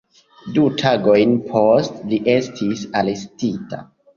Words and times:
Du 0.55 0.63
tagojn 0.81 1.35
poste, 1.51 2.01
li 2.15 2.19
estis 2.37 2.85
arestita. 3.03 3.87